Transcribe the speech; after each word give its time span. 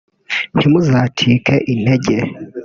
ntimuzacike 0.55 1.55
intege 1.73 2.15